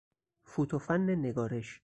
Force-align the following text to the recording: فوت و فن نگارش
فوت 0.43 0.73
و 0.73 0.79
فن 0.79 1.15
نگارش 1.15 1.79